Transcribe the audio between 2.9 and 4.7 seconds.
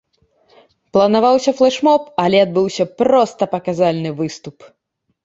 проста паказальны выступ.